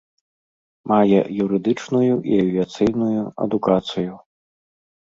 [0.91, 4.13] Мае юрыдычную і авіяцыйную адукацыю.